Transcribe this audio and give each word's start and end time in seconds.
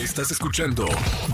Estás 0.00 0.30
escuchando 0.30 0.86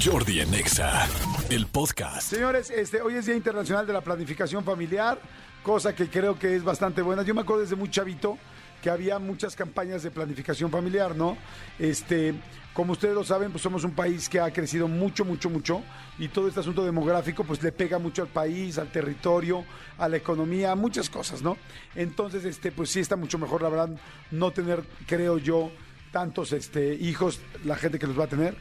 Jordi 0.04 0.40
en 0.40 0.52
Exa, 0.52 1.06
el 1.50 1.66
podcast. 1.68 2.28
Señores, 2.28 2.68
este, 2.70 3.00
hoy 3.00 3.14
es 3.14 3.26
Día 3.26 3.36
Internacional 3.36 3.86
de 3.86 3.92
la 3.92 4.00
Planificación 4.00 4.64
Familiar, 4.64 5.20
cosa 5.62 5.94
que 5.94 6.08
creo 6.10 6.36
que 6.36 6.56
es 6.56 6.64
bastante 6.64 7.00
buena. 7.00 7.22
Yo 7.22 7.32
me 7.32 7.42
acuerdo 7.42 7.62
desde 7.62 7.76
muy 7.76 7.88
chavito 7.88 8.36
que 8.82 8.90
había 8.90 9.20
muchas 9.20 9.54
campañas 9.54 10.02
de 10.02 10.10
planificación 10.10 10.68
familiar, 10.68 11.14
¿no? 11.14 11.36
Este, 11.78 12.34
como 12.72 12.94
ustedes 12.94 13.14
lo 13.14 13.22
saben, 13.22 13.52
pues 13.52 13.62
somos 13.62 13.84
un 13.84 13.92
país 13.92 14.28
que 14.28 14.40
ha 14.40 14.52
crecido 14.52 14.88
mucho, 14.88 15.24
mucho, 15.24 15.48
mucho 15.48 15.82
y 16.18 16.26
todo 16.26 16.48
este 16.48 16.58
asunto 16.58 16.84
demográfico 16.84 17.44
pues 17.44 17.62
le 17.62 17.70
pega 17.70 18.00
mucho 18.00 18.22
al 18.22 18.28
país, 18.28 18.78
al 18.78 18.90
territorio, 18.90 19.64
a 19.96 20.08
la 20.08 20.16
economía, 20.16 20.72
a 20.72 20.74
muchas 20.74 21.08
cosas, 21.08 21.40
¿no? 21.40 21.56
Entonces, 21.94 22.44
este, 22.44 22.72
pues 22.72 22.90
sí 22.90 22.98
está 22.98 23.14
mucho 23.14 23.38
mejor, 23.38 23.62
la 23.62 23.68
verdad, 23.68 23.90
no 24.32 24.50
tener, 24.50 24.82
creo 25.06 25.38
yo, 25.38 25.70
tantos 26.16 26.52
este, 26.52 26.94
hijos, 26.94 27.40
la 27.66 27.76
gente 27.76 27.98
que 27.98 28.06
los 28.06 28.18
va 28.18 28.24
a 28.24 28.26
tener. 28.26 28.56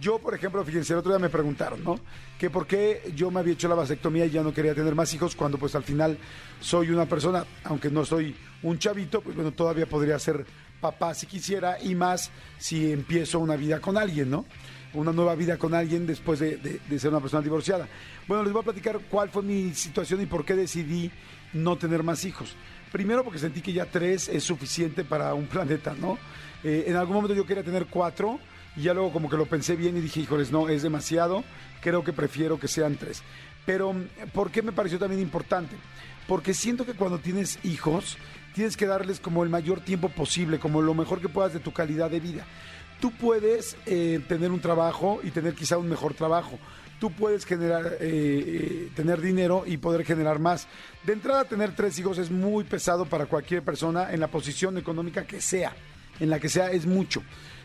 Yo, 0.00 0.20
por 0.20 0.32
ejemplo, 0.32 0.64
fíjense, 0.64 0.92
el 0.92 1.00
otro 1.00 1.10
día 1.10 1.18
me 1.18 1.28
preguntaron, 1.28 1.82
¿no? 1.82 1.98
Que 2.38 2.50
por 2.50 2.68
qué 2.68 3.12
yo 3.16 3.32
me 3.32 3.40
había 3.40 3.54
hecho 3.54 3.66
la 3.68 3.74
vasectomía 3.74 4.26
y 4.26 4.30
ya 4.30 4.44
no 4.44 4.54
quería 4.54 4.76
tener 4.76 4.94
más 4.94 5.12
hijos 5.12 5.34
cuando 5.34 5.58
pues 5.58 5.74
al 5.74 5.82
final 5.82 6.16
soy 6.60 6.90
una 6.90 7.06
persona, 7.06 7.44
aunque 7.64 7.90
no 7.90 8.04
soy 8.04 8.36
un 8.62 8.78
chavito, 8.78 9.22
pues 9.22 9.34
bueno, 9.34 9.50
todavía 9.50 9.86
podría 9.86 10.20
ser 10.20 10.46
papá 10.80 11.12
si 11.14 11.26
quisiera 11.26 11.82
y 11.82 11.96
más 11.96 12.30
si 12.58 12.92
empiezo 12.92 13.40
una 13.40 13.56
vida 13.56 13.80
con 13.80 13.98
alguien, 13.98 14.30
¿no? 14.30 14.46
Una 14.94 15.10
nueva 15.12 15.34
vida 15.34 15.56
con 15.58 15.74
alguien 15.74 16.06
después 16.06 16.38
de, 16.38 16.58
de- 16.58 16.80
de 16.88 16.98
ser 17.00 17.10
una 17.10 17.20
persona 17.20 17.42
divorciada. 17.42 17.88
Bueno, 18.28 18.44
les 18.44 18.52
voy 18.52 18.60
a 18.62 18.64
platicar 18.66 19.00
cuál 19.10 19.30
fue 19.30 19.42
mi 19.42 19.74
situación 19.74 20.22
y 20.22 20.26
por 20.26 20.44
qué 20.44 20.54
decidí 20.54 21.10
no 21.54 21.76
tener 21.76 22.04
más 22.04 22.24
hijos. 22.24 22.54
Primero 22.92 23.22
porque 23.24 23.38
sentí 23.38 23.60
que 23.60 23.72
ya 23.72 23.86
tres 23.86 24.28
es 24.28 24.44
suficiente 24.44 25.04
para 25.04 25.34
un 25.34 25.46
planeta, 25.48 25.94
¿no? 25.98 26.18
Eh, 26.62 26.84
en 26.86 26.96
algún 26.96 27.16
momento 27.16 27.34
yo 27.34 27.46
quería 27.46 27.62
tener 27.62 27.86
cuatro 27.86 28.38
y 28.76 28.82
ya 28.82 28.94
luego 28.94 29.12
como 29.12 29.28
que 29.28 29.36
lo 29.36 29.46
pensé 29.46 29.76
bien 29.76 29.96
y 29.96 30.00
dije, 30.00 30.20
híjoles, 30.20 30.52
no, 30.52 30.68
es 30.68 30.82
demasiado, 30.82 31.44
creo 31.80 32.04
que 32.04 32.12
prefiero 32.12 32.58
que 32.58 32.68
sean 32.68 32.96
tres. 32.96 33.22
Pero, 33.66 33.94
¿por 34.32 34.50
qué 34.50 34.62
me 34.62 34.72
pareció 34.72 34.98
también 34.98 35.20
importante? 35.20 35.76
Porque 36.26 36.54
siento 36.54 36.86
que 36.86 36.94
cuando 36.94 37.18
tienes 37.18 37.58
hijos, 37.64 38.16
tienes 38.54 38.76
que 38.76 38.86
darles 38.86 39.20
como 39.20 39.42
el 39.42 39.50
mayor 39.50 39.80
tiempo 39.80 40.08
posible, 40.08 40.58
como 40.58 40.82
lo 40.82 40.94
mejor 40.94 41.20
que 41.20 41.28
puedas 41.28 41.52
de 41.52 41.60
tu 41.60 41.72
calidad 41.72 42.10
de 42.10 42.20
vida. 42.20 42.46
Tú 43.00 43.10
puedes 43.12 43.76
eh, 43.86 44.20
tener 44.28 44.50
un 44.50 44.60
trabajo 44.60 45.20
y 45.22 45.30
tener 45.30 45.54
quizá 45.54 45.78
un 45.78 45.88
mejor 45.88 46.12
trabajo. 46.12 46.58
Tú 46.98 47.10
puedes 47.10 47.46
generar, 47.46 47.96
eh, 47.98 47.98
eh, 48.00 48.90
tener 48.94 49.22
dinero 49.22 49.64
y 49.66 49.78
poder 49.78 50.04
generar 50.04 50.38
más. 50.38 50.68
De 51.04 51.14
entrada, 51.14 51.44
tener 51.44 51.74
tres 51.74 51.98
hijos 51.98 52.18
es 52.18 52.30
muy 52.30 52.64
pesado 52.64 53.06
para 53.06 53.24
cualquier 53.24 53.62
persona 53.62 54.12
en 54.12 54.20
la 54.20 54.28
posición 54.28 54.76
económica 54.76 55.26
que 55.26 55.40
sea. 55.40 55.74
En 56.18 56.28
la 56.28 56.38
que 56.38 56.50
sea 56.50 56.70
es 56.70 56.84
mucho. 56.84 57.22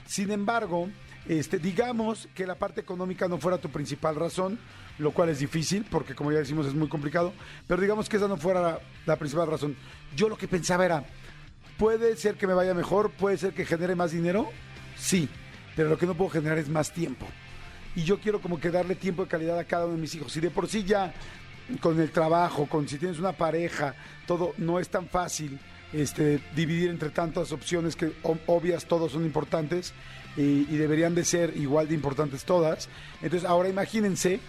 Sin 0.08 0.32
embargo, 0.32 0.88
este, 1.28 1.60
digamos 1.60 2.30
que 2.34 2.48
la 2.48 2.56
parte 2.56 2.80
económica 2.80 3.28
no 3.28 3.38
fuera 3.38 3.58
tu 3.58 3.70
principal 3.70 4.16
razón, 4.16 4.58
lo 5.00 5.12
cual 5.12 5.28
es 5.28 5.40
difícil 5.40 5.86
porque 5.92 6.16
como 6.16 6.32
ya 6.32 6.38
decimos 6.38 6.66
es 6.66 6.74
muy 6.74 6.88
complicado, 6.88 7.34
pero 7.68 7.82
digamos 7.82 8.08
que 8.08 8.16
esa 8.16 8.30
no 8.30 8.38
fuera 8.38 8.62
la, 8.62 8.80
la 9.06 9.18
principal 9.18 9.50
razón. 9.50 9.76
Yo 10.16 10.30
lo 10.30 10.38
que 10.38 10.48
pensaba 10.48 10.86
era, 10.86 11.04
puede 11.78 12.16
ser 12.16 12.36
que 12.36 12.48
me 12.48 12.54
vaya 12.54 12.74
mejor, 12.74 13.12
puede 13.12 13.38
ser 13.38 13.54
que 13.54 13.66
genere 13.66 13.96
más 13.96 14.12
dinero, 14.12 14.50
sí, 14.98 15.30
pero 15.76 15.90
lo 15.90 15.98
que 15.98 16.06
no 16.06 16.16
puedo 16.16 16.30
generar 16.30 16.58
es 16.58 16.70
más 16.70 16.92
tiempo. 16.92 17.26
Y 17.96 18.04
yo 18.04 18.20
quiero 18.20 18.42
como 18.42 18.60
que 18.60 18.72
darle 18.72 18.96
tiempo 18.96 19.24
de 19.24 19.30
calidad 19.30 19.58
a 19.58 19.64
cada 19.64 19.86
uno 19.86 19.96
de 19.96 20.02
mis 20.02 20.16
hijos. 20.16 20.36
Y 20.36 20.42
de 20.42 20.50
por 20.50 20.68
sí 20.68 20.84
ya 20.84 21.14
con 21.80 22.00
el 22.00 22.12
trabajo, 22.12 22.68
con 22.68 22.88
si 22.88 22.98
tienes 22.98 23.20
una 23.20 23.32
pareja, 23.32 23.96
todo 24.28 24.54
no 24.58 24.80
es 24.80 24.90
tan 24.90 25.08
fácil 25.08 25.60
este, 25.94 26.42
dividir 26.56 26.90
entre 26.90 27.10
tantas 27.10 27.52
opciones 27.52 27.96
que 27.96 28.12
obvias 28.48 28.86
todos 28.86 29.14
son 29.14 29.26
importantes 29.26 29.94
y, 30.36 30.42
y 30.70 30.78
deberían 30.78 31.16
de 31.16 31.24
ser 31.24 31.56
igual 31.56 31.88
de 31.88 31.96
importantes 31.96 32.44
todas. 32.44 32.90
Entonces 33.22 33.48
ahora 33.48 33.70
imagínense 33.70 34.40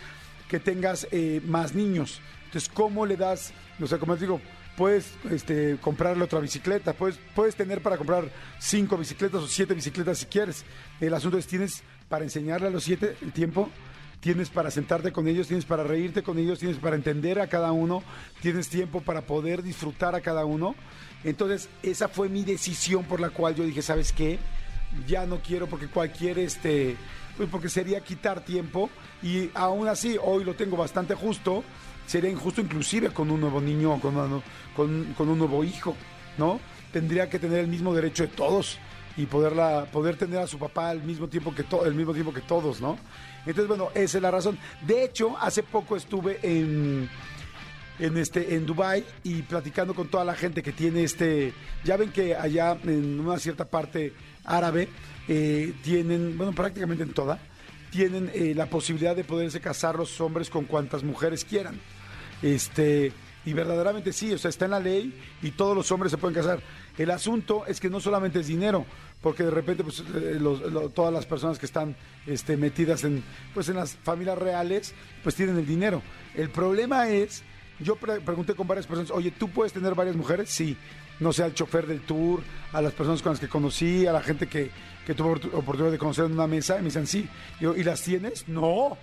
que 0.49 0.61
tengas 0.61 1.07
eh, 1.11 1.41
más 1.45 1.75
niños. 1.75 2.21
Entonces, 2.47 2.71
¿cómo 2.73 3.07
le 3.07 3.17
das? 3.17 3.53
O 3.81 3.87
sea, 3.87 3.99
como 3.99 4.13
les 4.13 4.21
digo, 4.21 4.41
puedes 4.77 5.15
este, 5.31 5.79
comprarle 5.81 6.25
otra 6.25 6.41
bicicleta, 6.41 6.93
puedes, 6.93 7.19
puedes 7.35 7.57
tener 7.57 7.83
para 7.83 7.97
comprar 7.97 8.31
cinco 8.59 8.97
bicicletas 8.97 9.43
o 9.43 9.49
siete 9.49 9.75
bicicletas 9.75 10.19
si 10.19 10.27
quieres. 10.27 10.65
El 11.01 11.15
asunto 11.15 11.39
es, 11.39 11.47
¿tienes 11.47 11.83
para 12.09 12.25
enseñarle 12.25 12.69
a 12.69 12.71
los 12.71 12.85
siete 12.85 13.17
el 13.23 13.33
tiempo? 13.33 13.71
Tienes 14.21 14.51
para 14.51 14.71
sentarte 14.71 15.13
con 15.13 15.29
ellos, 15.29 15.47
tienes 15.47 15.65
para 15.67 15.85
reírte 15.85 16.23
con 16.23 16.39
ellos, 16.39 16.59
tienes 16.59 16.79
para 16.79 16.97
entender 16.97 17.41
a 17.41 17.49
cada 17.49 17.73
uno, 17.73 18.03
tienes 18.41 18.69
tiempo 18.69 19.01
para 19.01 19.23
poder 19.23 19.63
disfrutar 19.63 20.15
a 20.15 20.21
cada 20.21 20.45
uno. 20.45 20.75
Entonces, 21.23 21.69
esa 21.83 22.09
fue 22.09 22.29
mi 22.29 22.45
decisión 22.45 23.05
por 23.05 23.21
la 23.21 23.31
cual 23.31 23.55
yo 23.55 23.65
dije, 23.65 23.83
¿sabes 23.83 24.13
qué? 24.13 24.39
Ya 25.07 25.27
no 25.27 25.41
quiero 25.41 25.67
porque 25.67 25.89
cualquier 25.89 26.39
este 26.39 26.97
pues 27.37 27.49
porque 27.51 27.69
sería 27.69 28.01
quitar 28.01 28.45
tiempo 28.45 28.89
y 29.23 29.51
aún 29.55 29.89
así 29.89 30.17
hoy 30.23 30.45
lo 30.45 30.55
tengo 30.55 30.77
bastante 30.77 31.15
justo, 31.15 31.65
sería 32.07 32.31
injusto 32.31 32.61
inclusive 32.61 33.11
con 33.11 33.31
un 33.31 33.41
nuevo 33.41 33.61
niño 33.61 33.93
o 33.95 34.01
con, 34.01 34.17
una- 34.17 34.43
con, 34.75 35.29
un 35.29 35.39
nuevo 35.39 35.65
hijo, 35.65 35.97
¿no? 36.39 36.61
Tendría 36.93 37.29
que 37.29 37.39
tener 37.39 37.59
el 37.61 37.69
mismo 37.69 37.95
derecho 37.95 38.23
de 38.25 38.29
todos 38.29 38.79
y 39.17 39.27
poderla, 39.27 39.87
poder 39.93 40.17
tener 40.17 40.39
a 40.41 40.47
su 40.47 40.59
papá 40.59 40.91
al 40.91 41.03
mismo 41.03 41.29
tiempo 41.29 41.55
que 41.55 41.63
to- 41.65 41.85
el 41.87 41.95
mismo 41.95 42.13
tiempo 42.13 42.33
que 42.33 42.43
todos, 42.43 42.81
¿no? 42.81 42.99
Entonces, 43.41 43.69
bueno, 43.69 43.89
esa 43.95 44.19
es 44.19 44.23
la 44.23 44.31
razón. 44.31 44.59
De 44.87 45.05
hecho, 45.05 45.37
hace 45.39 45.63
poco 45.63 45.97
estuve 45.97 46.39
en 46.43 47.09
en 47.99 48.19
este 48.19 48.55
en 48.55 48.67
Dubai 48.67 49.03
y 49.25 49.41
platicando 49.41 49.95
con 49.95 50.09
toda 50.09 50.23
la 50.23 50.35
gente 50.35 50.63
que 50.63 50.71
tiene 50.73 51.03
este 51.03 51.55
ya 51.83 51.97
ven 51.97 52.13
que 52.13 52.35
allá 52.37 52.77
en 52.85 53.19
una 53.21 53.39
cierta 53.39 53.65
parte 53.65 54.13
árabe 54.45 54.89
eh, 55.29 55.73
tienen 55.83 56.37
bueno 56.37 56.53
prácticamente 56.53 57.05
en 57.05 57.15
toda 57.15 57.39
tienen 57.91 58.31
eh, 58.35 58.53
la 58.55 58.67
posibilidad 58.67 59.17
de 59.17 59.25
poderse 59.25 59.63
casar 59.63 59.95
los 59.95 60.21
hombres 60.21 60.51
con 60.51 60.67
cuantas 60.67 61.03
mujeres 61.05 61.43
quieran 61.47 61.81
este 62.43 63.13
y 63.45 63.53
verdaderamente 63.53 64.13
sí 64.13 64.33
o 64.33 64.39
sea 64.39 64.49
está 64.49 64.65
en 64.65 64.73
la 64.73 64.81
ley 64.81 65.15
y 65.43 65.53
todos 65.53 65.77
los 65.77 65.91
hombres 65.93 66.11
se 66.11 66.19
pueden 66.19 66.35
casar 66.35 66.61
el 66.99 67.11
asunto 67.11 67.65
es 67.67 67.79
que 67.81 67.89
no 67.91 68.01
solamente 68.01 68.41
es 68.41 68.47
dinero 68.49 68.85
porque 69.23 69.45
de 69.45 69.51
repente 69.51 69.83
pues, 69.85 70.01
eh, 70.01 70.37
los- 70.41 70.61
lo- 70.73 70.89
todas 70.91 71.13
las 71.13 71.27
personas 71.27 71.59
que 71.59 71.67
están 71.67 71.97
este, 72.27 72.57
metidas 72.57 73.05
en 73.05 73.23
pues 73.55 73.69
en 73.69 73.77
las 73.77 73.95
familias 73.97 74.39
reales 74.39 74.95
pues 75.23 75.35
tienen 75.35 75.57
el 75.59 75.67
dinero 75.67 76.03
el 76.35 76.51
problema 76.51 77.09
es 77.09 77.43
yo 77.79 77.97
pre- 77.97 78.21
pregunté 78.21 78.55
con 78.55 78.67
varias 78.67 78.87
personas, 78.87 79.11
oye, 79.11 79.31
¿tú 79.33 79.51
puedes 79.51 79.71
tener 79.75 79.95
varias 79.95 80.17
mujeres? 80.17 80.49
Sí. 80.49 80.75
No 81.21 81.31
sé, 81.35 81.43
al 81.43 81.53
chofer 81.53 81.87
del 81.87 82.01
tour, 82.01 82.41
a 82.73 82.81
las 82.81 82.95
personas 82.95 83.21
con 83.21 83.33
las 83.33 83.39
que 83.39 83.49
conocí, 83.51 84.07
a 84.07 84.13
la 84.13 84.23
gente 84.23 84.47
que, 84.47 84.71
que 85.07 85.13
tuve 85.15 85.29
oportu- 85.35 85.51
oportunidad 85.53 85.93
de 85.93 85.99
conocer 85.99 86.25
en 86.25 86.33
una 86.33 86.47
mesa, 86.47 86.77
y 86.77 86.79
me 86.79 86.85
dicen, 86.87 87.07
sí. 87.07 87.29
Digo, 87.61 87.77
¿y 87.77 87.85
las 87.85 88.01
tienes? 88.01 88.49
No. 88.49 88.97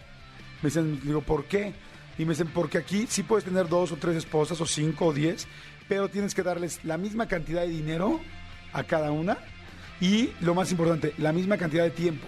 Me 0.64 0.70
dicen, 0.70 1.00
digo, 1.04 1.22
¿por 1.22 1.46
qué? 1.46 1.72
Y 2.18 2.26
me 2.26 2.32
dicen, 2.32 2.48
porque 2.54 2.78
aquí 2.78 3.06
sí 3.10 3.24
puedes 3.24 3.46
tener 3.46 3.68
dos 3.68 3.92
o 3.92 3.98
tres 3.98 4.16
esposas, 4.18 4.60
o 4.62 4.66
cinco 4.66 5.08
o 5.08 5.14
diez, 5.14 5.48
pero 5.88 6.10
tienes 6.10 6.36
que 6.36 6.44
darles 6.44 6.84
la 6.84 6.98
misma 6.98 7.28
cantidad 7.28 7.62
de 7.62 7.70
dinero 7.70 8.20
a 8.72 8.84
cada 8.84 9.12
una 9.12 9.38
y, 10.00 10.32
lo 10.42 10.54
más 10.54 10.72
importante, 10.72 11.14
la 11.18 11.32
misma 11.32 11.58
cantidad 11.58 11.84
de 11.84 11.92
tiempo. 11.92 12.28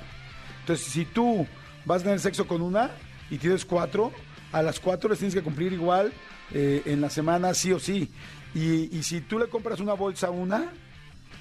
Entonces, 0.62 0.88
si 0.88 1.06
tú 1.06 1.46
vas 1.86 2.02
a 2.02 2.06
tener 2.06 2.20
sexo 2.20 2.48
con 2.48 2.62
una 2.62 2.92
y 3.30 3.38
tienes 3.38 3.66
cuatro, 3.66 4.12
a 4.52 4.62
las 4.62 4.80
cuatro 4.80 5.10
les 5.10 5.20
tienes 5.20 5.36
que 5.36 5.44
cumplir 5.44 5.74
igual 5.74 6.12
eh, 6.54 6.82
en 6.86 7.02
la 7.02 7.10
semana, 7.10 7.54
sí 7.54 7.72
o 7.72 7.80
sí. 7.80 8.12
Y, 8.54 9.04
si 9.04 9.20
tú 9.22 9.38
le 9.38 9.50
compras 9.50 9.82
una 9.82 9.94
bolsa 9.94 10.28
a 10.28 10.32
una 10.32 10.72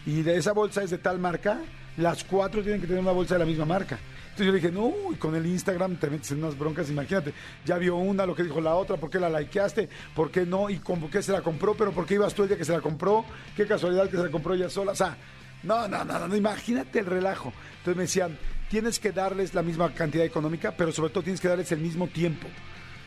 y 0.05 0.23
de 0.23 0.37
esa 0.37 0.53
bolsa 0.53 0.83
es 0.83 0.91
de 0.91 0.99
tal 0.99 1.21
marca, 1.21 1.61
las 1.97 2.25
cuatro 2.25 2.63
tienen 2.63 2.81
que 2.81 2.87
tener 2.87 3.03
una 3.03 3.13
bolsa 3.13 3.35
de 3.35 3.41
la 3.41 3.47
misma 3.47 3.65
marca. 3.65 3.99
Entonces 4.35 4.47
yo 4.47 4.53
le 4.53 4.59
dije, 4.59 4.73
no, 4.73 5.13
y 5.13 5.15
con 5.15 5.35
el 5.37 5.47
Instagram 5.47 5.97
te 5.97 6.11
metes 6.11 6.33
en 6.33 6.43
unas 6.43 6.59
broncas, 6.59 6.91
imagínate. 6.91 7.33
Ya 7.65 7.79
vio 7.79 7.95
una, 7.97 8.27
lo 8.27 8.35
que 8.35 8.43
dijo 8.43 8.61
la 8.61 8.75
otra, 8.75 8.97
¿por 8.97 9.09
qué 9.09 9.21
la 9.21 9.31
likeaste? 9.31 9.89
¿Por 10.15 10.31
qué 10.33 10.45
no? 10.45 10.69
¿Y 10.71 10.79
con 10.79 10.99
por 10.99 11.09
qué 11.09 11.23
se 11.23 11.31
la 11.31 11.41
compró? 11.41 11.75
¿Pero 11.77 11.93
por 11.93 12.05
qué 12.05 12.15
ibas 12.15 12.35
tú 12.35 12.43
el 12.43 12.49
día 12.49 12.59
que 12.59 12.65
se 12.65 12.73
la 12.73 12.81
compró? 12.81 13.25
¿Qué 13.57 13.65
casualidad 13.65 14.11
que 14.11 14.17
se 14.17 14.25
la 14.25 14.31
compró 14.31 14.55
ella 14.55 14.69
sola? 14.69 14.91
O 14.91 14.97
sea, 14.97 15.17
no, 15.63 15.87
no, 15.87 16.05
no, 16.05 16.27
no, 16.27 16.35
imagínate 16.35 16.99
el 16.99 17.07
relajo. 17.07 17.53
Entonces 17.79 17.97
me 17.97 18.03
decían, 18.03 18.37
tienes 18.69 18.99
que 18.99 19.13
darles 19.13 19.55
la 19.55 19.63
misma 19.63 19.95
cantidad 19.95 20.25
económica, 20.25 20.75
pero 20.77 20.91
sobre 20.91 21.11
todo 21.11 21.23
tienes 21.23 21.41
que 21.41 21.47
darles 21.47 21.71
el 21.71 21.79
mismo 21.79 22.09
tiempo. 22.09 22.49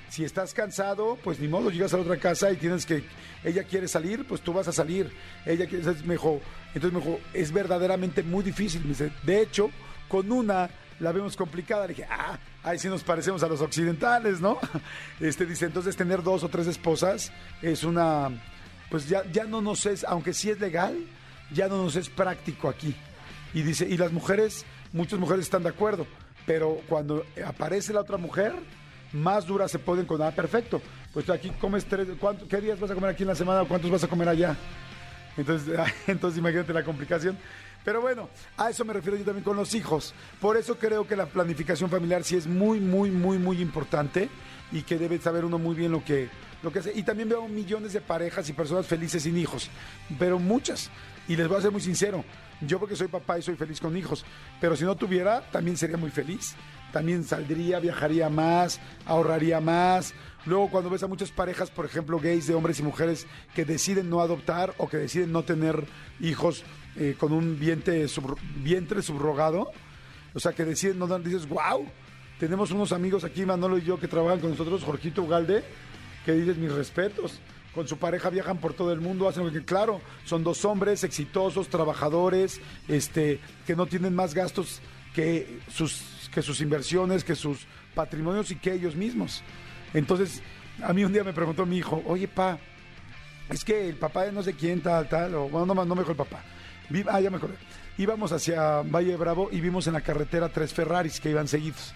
Si 0.09 0.23
estás 0.23 0.53
cansado, 0.53 1.17
pues 1.23 1.39
ni 1.39 1.47
modo, 1.47 1.69
llegas 1.69 1.93
a 1.93 1.97
la 1.97 2.03
otra 2.03 2.17
casa 2.17 2.51
y 2.51 2.55
tienes 2.55 2.85
que, 2.85 3.03
ella 3.43 3.63
quiere 3.63 3.87
salir, 3.87 4.25
pues 4.25 4.41
tú 4.41 4.53
vas 4.53 4.67
a 4.67 4.71
salir. 4.71 5.11
Ella 5.45 5.67
quiere, 5.67 5.89
es 5.89 6.05
mejor. 6.05 6.39
Entonces 6.73 6.93
me 6.93 6.99
dijo, 6.99 7.19
es 7.33 7.51
verdaderamente 7.51 8.23
muy 8.23 8.43
difícil. 8.43 8.81
Me 8.81 8.89
dice, 8.89 9.11
de 9.23 9.41
hecho, 9.41 9.69
con 10.07 10.31
una 10.31 10.69
la 10.99 11.11
vemos 11.11 11.35
complicada. 11.35 11.87
Le 11.87 11.93
dije, 11.93 12.07
ah, 12.09 12.39
ahí 12.63 12.79
sí 12.79 12.87
nos 12.87 13.03
parecemos 13.03 13.43
a 13.43 13.47
los 13.47 13.61
occidentales, 13.61 14.41
¿no? 14.41 14.59
Este 15.19 15.45
dice, 15.45 15.65
entonces 15.65 15.95
tener 15.95 16.23
dos 16.23 16.43
o 16.43 16.49
tres 16.49 16.67
esposas 16.67 17.31
es 17.61 17.83
una, 17.83 18.29
pues 18.89 19.07
ya, 19.07 19.23
ya 19.31 19.45
no 19.45 19.61
nos 19.61 19.85
es, 19.85 20.03
aunque 20.03 20.33
sí 20.33 20.49
es 20.49 20.59
legal, 20.59 20.97
ya 21.51 21.67
no 21.67 21.77
nos 21.77 21.95
es 21.95 22.09
práctico 22.09 22.69
aquí. 22.69 22.95
Y 23.53 23.61
dice, 23.61 23.87
y 23.87 23.97
las 23.97 24.11
mujeres, 24.11 24.65
muchas 24.93 25.19
mujeres 25.19 25.45
están 25.45 25.63
de 25.63 25.69
acuerdo, 25.69 26.05
pero 26.45 26.81
cuando 26.87 27.25
aparece 27.45 27.93
la 27.93 28.01
otra 28.01 28.17
mujer, 28.17 28.53
más 29.13 29.45
duras 29.45 29.71
se 29.71 29.79
ponen 29.79 30.05
con, 30.05 30.21
ah, 30.21 30.31
perfecto, 30.31 30.81
pues 31.13 31.29
aquí 31.29 31.49
comes 31.51 31.85
tres, 31.85 32.07
¿cuánto, 32.19 32.47
¿qué 32.47 32.61
días 32.61 32.79
vas 32.79 32.91
a 32.91 32.95
comer 32.95 33.11
aquí 33.11 33.23
en 33.23 33.29
la 33.29 33.35
semana 33.35 33.61
o 33.61 33.67
cuántos 33.67 33.89
vas 33.89 34.03
a 34.03 34.07
comer 34.07 34.29
allá? 34.29 34.55
Entonces, 35.37 35.79
entonces 36.07 36.37
imagínate 36.37 36.73
la 36.73 36.83
complicación. 36.83 37.37
Pero 37.85 38.01
bueno, 38.01 38.29
a 38.57 38.69
eso 38.69 38.83
me 38.83 38.91
refiero 38.91 39.17
yo 39.17 39.23
también 39.23 39.45
con 39.45 39.55
los 39.55 39.73
hijos. 39.73 40.13
Por 40.41 40.57
eso 40.57 40.77
creo 40.77 41.07
que 41.07 41.15
la 41.15 41.27
planificación 41.27 41.89
familiar 41.89 42.23
sí 42.23 42.35
es 42.35 42.45
muy, 42.45 42.81
muy, 42.81 43.11
muy, 43.11 43.37
muy 43.37 43.61
importante 43.61 44.29
y 44.73 44.81
que 44.81 44.97
debe 44.97 45.17
saber 45.19 45.45
uno 45.45 45.57
muy 45.57 45.73
bien 45.73 45.93
lo 45.93 46.03
que, 46.03 46.27
lo 46.63 46.71
que 46.73 46.79
hace. 46.79 46.91
Y 46.93 47.03
también 47.03 47.29
veo 47.29 47.47
millones 47.47 47.93
de 47.93 48.01
parejas 48.01 48.49
y 48.49 48.53
personas 48.53 48.85
felices 48.87 49.23
sin 49.23 49.37
hijos, 49.37 49.69
pero 50.19 50.37
muchas. 50.37 50.89
Y 51.29 51.37
les 51.37 51.47
voy 51.47 51.57
a 51.57 51.61
ser 51.61 51.71
muy 51.71 51.79
sincero, 51.79 52.25
yo 52.59 52.77
porque 52.79 52.95
soy 52.95 53.07
papá 53.07 53.39
y 53.39 53.41
soy 53.41 53.55
feliz 53.55 53.79
con 53.79 53.95
hijos, 53.95 54.25
pero 54.59 54.75
si 54.75 54.83
no 54.83 54.95
tuviera, 54.95 55.41
también 55.51 55.77
sería 55.77 55.97
muy 55.97 56.09
feliz. 56.09 56.55
También 56.91 57.23
saldría, 57.23 57.79
viajaría 57.79 58.29
más, 58.29 58.79
ahorraría 59.05 59.59
más. 59.59 60.13
Luego 60.45 60.69
cuando 60.69 60.89
ves 60.89 61.03
a 61.03 61.07
muchas 61.07 61.31
parejas, 61.31 61.69
por 61.69 61.85
ejemplo, 61.85 62.19
gays 62.19 62.47
de 62.47 62.55
hombres 62.55 62.79
y 62.79 62.83
mujeres 62.83 63.27
que 63.53 63.65
deciden 63.65 64.09
no 64.09 64.21
adoptar 64.21 64.73
o 64.77 64.87
que 64.87 64.97
deciden 64.97 65.31
no 65.31 65.43
tener 65.43 65.85
hijos 66.19 66.63
eh, 66.95 67.15
con 67.19 67.33
un 67.33 67.59
vientre, 67.59 68.05
vientre 68.63 69.01
subrogado, 69.01 69.71
o 70.33 70.39
sea, 70.39 70.53
que 70.53 70.63
deciden 70.63 70.99
no 70.99 71.07
dar, 71.07 71.21
dices, 71.21 71.47
wow, 71.49 71.85
tenemos 72.39 72.71
unos 72.71 72.91
amigos 72.91 73.23
aquí, 73.23 73.45
Manolo 73.45 73.77
y 73.77 73.83
yo, 73.83 73.99
que 73.99 74.07
trabajan 74.07 74.39
con 74.39 74.51
nosotros, 74.51 74.83
Jorgito 74.83 75.23
Ugalde, 75.23 75.63
que 76.25 76.33
dices 76.33 76.57
mis 76.57 76.71
respetos. 76.71 77.39
Con 77.77 77.87
su 77.87 77.97
pareja 77.99 78.31
viajan 78.31 78.57
por 78.57 78.73
todo 78.73 78.91
el 78.91 78.99
mundo, 79.01 79.29
hacen 79.29 79.45
lo 79.45 79.51
que, 79.51 79.63
claro, 79.63 80.01
son 80.25 80.43
dos 80.43 80.65
hombres 80.65 81.03
exitosos, 81.03 81.67
trabajadores, 81.67 82.59
este, 82.87 83.39
que 83.67 83.75
no 83.75 83.85
tienen 83.85 84.15
más 84.15 84.33
gastos 84.33 84.81
que 85.13 85.59
sus, 85.71 86.01
que 86.33 86.41
sus 86.41 86.59
inversiones, 86.61 87.23
que 87.23 87.35
sus 87.35 87.67
patrimonios 87.93 88.49
y 88.49 88.55
que 88.55 88.73
ellos 88.73 88.95
mismos. 88.95 89.43
Entonces, 89.93 90.41
a 90.81 90.91
mí 90.91 91.05
un 91.05 91.13
día 91.13 91.23
me 91.23 91.33
preguntó 91.33 91.67
mi 91.67 91.77
hijo, 91.77 92.01
oye, 92.07 92.27
pa, 92.27 92.57
es 93.47 93.63
que 93.63 93.89
el 93.89 93.97
papá 93.97 94.23
de 94.23 94.31
no 94.31 94.41
sé 94.41 94.55
quién, 94.55 94.81
tal, 94.81 95.07
tal, 95.07 95.35
o 95.35 95.47
bueno, 95.47 95.75
no, 95.75 95.85
no 95.85 95.93
me 95.93 96.01
dijo 96.01 96.13
el 96.13 96.17
papá. 96.17 96.43
Ah, 97.11 97.21
ya 97.21 97.29
me. 97.29 97.37
Íbamos 97.99 98.31
hacia 98.31 98.81
Valle 98.81 99.15
Bravo 99.17 99.49
y 99.51 99.61
vimos 99.61 99.85
en 99.85 99.93
la 99.93 100.01
carretera 100.01 100.49
tres 100.49 100.73
Ferraris 100.73 101.19
que 101.19 101.29
iban 101.29 101.47
seguidos. 101.47 101.93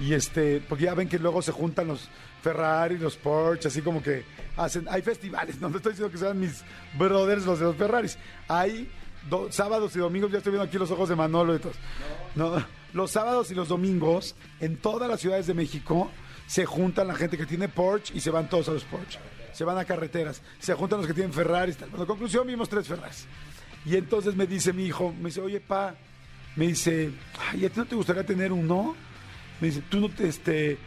Y 0.00 0.12
este, 0.12 0.60
porque 0.68 0.84
ya 0.84 0.94
ven 0.94 1.08
que 1.08 1.18
luego 1.18 1.40
se 1.40 1.52
juntan 1.52 1.86
los 1.86 2.08
Ferrari, 2.42 2.98
los 2.98 3.16
Porsche, 3.16 3.68
así 3.68 3.80
como 3.80 4.02
que 4.02 4.24
hacen, 4.56 4.86
hay 4.90 5.02
festivales, 5.02 5.58
no 5.60 5.68
estoy 5.68 5.92
diciendo 5.92 6.10
que 6.10 6.18
sean 6.18 6.38
mis 6.38 6.62
brothers 6.98 7.44
los 7.46 7.58
de 7.60 7.64
los 7.66 7.76
Ferraris. 7.76 8.18
Hay 8.48 8.90
do- 9.30 9.50
sábados 9.52 9.94
y 9.96 10.00
domingos, 10.00 10.30
ya 10.32 10.38
estoy 10.38 10.50
viendo 10.52 10.66
aquí 10.66 10.78
los 10.78 10.90
ojos 10.90 11.08
de 11.08 11.16
Manolo 11.16 11.54
y 11.54 11.58
todos. 11.60 11.76
No, 12.34 12.52
los 12.92 13.10
sábados 13.12 13.50
y 13.50 13.54
los 13.54 13.68
domingos, 13.68 14.34
en 14.60 14.76
todas 14.76 15.08
las 15.08 15.20
ciudades 15.20 15.46
de 15.46 15.54
México, 15.54 16.10
se 16.46 16.66
juntan 16.66 17.06
la 17.06 17.14
gente 17.14 17.38
que 17.38 17.46
tiene 17.46 17.68
Porsche 17.68 18.14
y 18.16 18.20
se 18.20 18.30
van 18.30 18.48
todos 18.48 18.68
a 18.68 18.72
los 18.72 18.84
Porsche. 18.84 19.18
Se 19.52 19.62
van 19.62 19.78
a 19.78 19.84
carreteras, 19.84 20.42
se 20.58 20.74
juntan 20.74 20.98
los 20.98 21.06
que 21.06 21.14
tienen 21.14 21.32
Ferraris. 21.32 21.76
Tal. 21.76 21.88
Bueno, 21.90 22.06
conclusión, 22.06 22.44
vimos 22.48 22.68
tres 22.68 22.88
Ferraris. 22.88 23.26
Y 23.86 23.94
entonces 23.96 24.34
me 24.34 24.46
dice 24.48 24.72
mi 24.72 24.86
hijo, 24.86 25.12
me 25.12 25.26
dice, 25.26 25.40
oye, 25.40 25.60
pa, 25.60 25.94
me 26.56 26.66
dice, 26.66 27.12
ay, 27.52 27.64
¿a 27.64 27.70
ti 27.70 27.74
no 27.78 27.86
te 27.86 27.94
gustaría 27.94 28.24
tener 28.26 28.50
uno? 28.52 28.96
Me 29.60 29.68
dice, 29.68 29.82
tú 29.88 30.00
no 30.00 30.08
te, 30.08 30.28
este, 30.28 30.78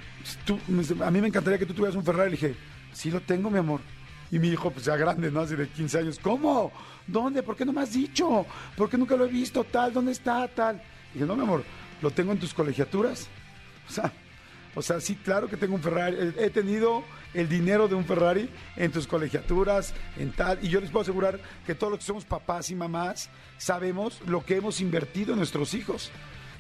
tú, 0.46 0.60
dice, 0.68 0.96
a 1.04 1.12
mí 1.12 1.22
me 1.22 1.28
encantaría 1.28 1.58
que 1.58 1.66
tú 1.66 1.74
tuvieras 1.74 1.96
un 1.96 2.04
Ferrari. 2.04 2.32
Le 2.32 2.38
dije, 2.38 2.56
sí 2.94 3.12
lo 3.12 3.22
tengo, 3.22 3.50
mi 3.50 3.60
amor. 3.60 3.82
Y 4.30 4.40
mi 4.40 4.50
hijo, 4.50 4.72
pues 4.72 4.86
ya 4.86 4.96
grande, 4.98 5.32
¿no? 5.32 5.42
Así 5.42 5.56
de 5.56 5.68
15 5.70 6.00
años, 6.00 6.20
¿cómo? 6.20 6.72
¿Dónde? 7.06 7.44
¿Por 7.44 7.56
qué 7.56 7.66
no 7.66 7.72
me 7.72 7.82
has 7.82 7.94
dicho? 7.94 8.46
¿Por 8.76 8.90
qué 8.90 8.98
nunca 8.98 9.16
lo 9.16 9.26
he 9.26 9.30
visto? 9.30 9.64
Tal, 9.64 9.94
¿dónde 9.94 10.12
está? 10.12 10.48
Tal. 10.50 10.82
dije, 11.14 11.26
no, 11.26 11.36
mi 11.36 11.44
amor, 11.44 11.64
lo 12.02 12.12
tengo 12.12 12.34
en 12.34 12.40
tus 12.40 12.54
colegiaturas. 12.54 13.28
O 13.90 13.92
sea, 13.94 14.12
o 14.78 14.82
sea, 14.84 15.02
sí, 15.02 15.16
claro 15.16 15.48
que 15.48 15.58
tengo 15.58 15.74
un 15.74 15.82
Ferrari. 15.82 16.34
He 16.38 16.52
tenido 16.52 17.04
el 17.34 17.50
dinero 17.50 17.88
de 17.88 17.96
un 17.96 18.06
Ferrari 18.06 18.48
en 18.76 18.92
tus 18.92 19.08
colegiaturas, 19.08 19.96
en 20.18 20.32
tal. 20.32 20.60
Y 20.62 20.68
yo 20.68 20.80
les 20.80 20.92
puedo 20.92 21.02
asegurar 21.02 21.40
que 21.66 21.74
todos 21.74 21.90
los 21.92 22.00
que 22.00 22.06
somos 22.06 22.26
papás 22.26 22.70
y 22.70 22.76
mamás 22.76 23.32
sabemos 23.58 24.22
lo 24.28 24.46
que 24.46 24.58
hemos 24.58 24.80
invertido 24.80 25.32
en 25.32 25.40
nuestros 25.40 25.74
hijos. 25.74 26.12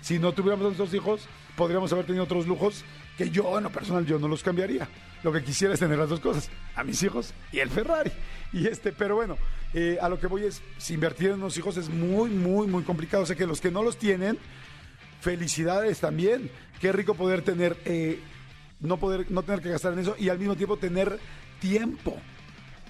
Si 0.01 0.19
no 0.19 0.31
tuviéramos 0.33 0.63
a 0.65 0.67
nuestros 0.67 0.93
hijos, 0.93 1.27
podríamos 1.55 1.91
haber 1.91 2.05
tenido 2.05 2.23
otros 2.23 2.47
lujos 2.47 2.83
que 3.17 3.29
yo, 3.29 3.57
en 3.57 3.63
lo 3.63 3.71
personal, 3.71 4.05
yo 4.05 4.19
no 4.19 4.27
los 4.27 4.43
cambiaría. 4.43 4.87
Lo 5.23 5.31
que 5.33 5.43
quisiera 5.43 5.73
es 5.73 5.79
tener 5.79 5.97
las 5.97 6.09
dos 6.09 6.19
cosas, 6.19 6.49
a 6.75 6.83
mis 6.83 7.01
hijos 7.03 7.33
y 7.51 7.59
el 7.59 7.69
Ferrari. 7.69 8.11
Y 8.53 8.67
este, 8.67 8.91
pero 8.93 9.15
bueno, 9.15 9.37
eh, 9.73 9.97
a 9.99 10.07
lo 10.07 10.19
que 10.19 10.27
voy 10.27 10.43
es, 10.45 10.61
si 10.77 10.93
invertir 10.93 11.31
en 11.31 11.39
los 11.39 11.57
hijos 11.57 11.75
es 11.77 11.89
muy, 11.89 12.29
muy, 12.29 12.67
muy 12.67 12.83
complicado. 12.83 13.23
O 13.23 13.25
sea 13.25 13.35
que 13.35 13.47
los 13.47 13.59
que 13.59 13.71
no 13.71 13.81
los 13.83 13.97
tienen, 13.97 14.37
felicidades 15.21 15.99
también. 15.99 16.51
Qué 16.79 16.91
rico 16.91 17.15
poder 17.15 17.41
tener, 17.41 17.75
eh, 17.85 18.19
no 18.79 18.97
poder, 18.97 19.29
no 19.31 19.41
tener 19.43 19.61
que 19.61 19.69
gastar 19.69 19.93
en 19.93 19.99
eso 19.99 20.15
y 20.19 20.29
al 20.29 20.37
mismo 20.39 20.55
tiempo 20.55 20.77
tener 20.77 21.19
tiempo. 21.59 22.17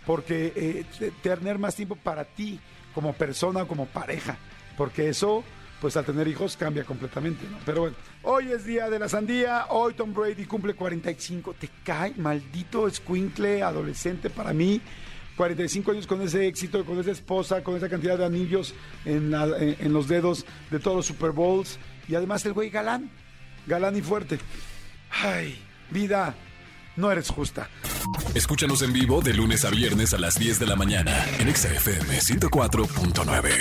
Porque 0.05 0.53
eh, 0.55 0.85
te- 0.99 1.11
tener 1.11 1.57
más 1.57 1.75
tiempo 1.75 1.95
para 1.95 2.25
ti, 2.25 2.59
como 2.93 3.13
persona, 3.13 3.65
como 3.65 3.85
pareja. 3.85 4.37
Porque 4.77 5.09
eso, 5.09 5.43
pues 5.81 5.95
al 5.97 6.05
tener 6.05 6.27
hijos 6.27 6.57
cambia 6.57 6.83
completamente, 6.83 7.45
¿no? 7.49 7.57
Pero 7.65 7.81
bueno, 7.81 7.95
hoy 8.23 8.51
es 8.51 8.65
día 8.65 8.89
de 8.89 8.97
la 8.99 9.07
sandía, 9.07 9.67
hoy 9.69 9.93
Tom 9.93 10.13
Brady 10.13 10.45
cumple 10.45 10.73
45. 10.73 11.53
Te 11.59 11.69
cae, 11.83 12.13
maldito 12.17 12.87
escuincle, 12.87 13.61
adolescente 13.61 14.29
para 14.29 14.53
mí. 14.53 14.81
45 15.35 15.91
años 15.91 16.07
con 16.07 16.19
ese 16.23 16.47
éxito, 16.47 16.83
con 16.83 16.99
esa 16.99 17.11
esposa, 17.11 17.63
con 17.63 17.75
esa 17.77 17.87
cantidad 17.89 18.17
de 18.17 18.25
anillos 18.25 18.73
en, 19.05 19.31
en- 19.35 19.93
los 19.93 20.07
dedos 20.07 20.45
de 20.71 20.79
todos 20.79 20.97
los 20.97 21.05
Super 21.05 21.29
Bowls. 21.29 21.77
Y 22.07 22.15
además 22.15 22.43
el 22.47 22.53
güey 22.53 22.71
galán, 22.71 23.11
galán 23.67 23.95
y 23.95 24.01
fuerte. 24.01 24.39
Ay, 25.11 25.61
vida, 25.91 26.33
no 26.95 27.11
eres 27.11 27.29
justa. 27.29 27.69
Escúchanos 28.33 28.81
en 28.81 28.93
vivo 28.93 29.21
de 29.21 29.35
lunes 29.35 29.63
a 29.63 29.69
viernes 29.69 30.11
a 30.15 30.17
las 30.17 30.39
10 30.39 30.57
de 30.59 30.65
la 30.65 30.75
mañana 30.75 31.23
en 31.37 31.47
Exa 31.49 31.71
FM 31.71 32.17
104.9. 32.19 33.51